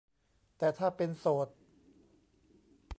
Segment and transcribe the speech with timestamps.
[0.57, 1.47] แต่ถ้าเป็นโสด